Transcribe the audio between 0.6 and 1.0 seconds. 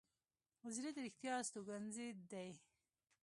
زړه د